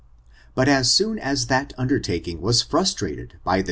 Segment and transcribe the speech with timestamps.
[0.55, 3.59] But as soon as that undertaking was frustrated by the